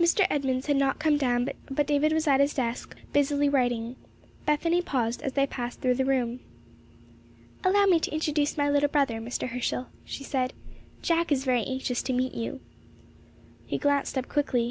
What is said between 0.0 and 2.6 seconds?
Mr. Edmunds had not come down, but David was at his